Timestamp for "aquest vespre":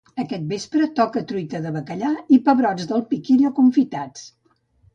0.21-0.87